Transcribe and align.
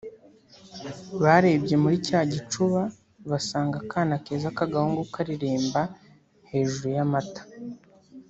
barebye 1.23 1.75
muri 1.83 1.95
cya 2.07 2.21
gicuba 2.31 2.81
basanga 3.29 3.75
akana 3.83 4.15
keza 4.25 4.49
k’agahungu 4.57 5.01
kareremba 5.13 5.81
hejuru 6.51 6.87
y’amata 6.97 7.41